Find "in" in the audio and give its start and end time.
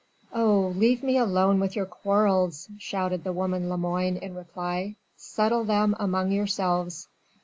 4.17-4.33